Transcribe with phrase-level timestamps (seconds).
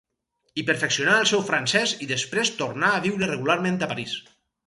[0.59, 4.19] Hi perfeccionà el seu francès i després tornà a viure regularment a París.